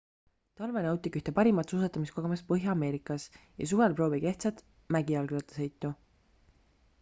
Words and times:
talvel 0.59 0.83
nautige 0.85 1.19
ühte 1.19 1.33
parimat 1.39 1.73
suusatamiskogemust 1.73 2.47
põhja-ameerikas 2.53 3.27
ja 3.61 3.69
suvel 3.73 3.97
proovige 4.01 4.33
ehtsat 4.33 4.65
mägijalgrattasõitu 4.97 5.93